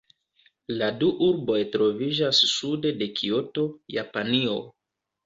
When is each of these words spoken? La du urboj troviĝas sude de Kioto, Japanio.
La 0.77 0.85
du 1.01 1.09
urboj 1.25 1.57
troviĝas 1.75 2.39
sude 2.53 2.93
de 3.03 3.09
Kioto, 3.21 3.67
Japanio. 3.97 4.57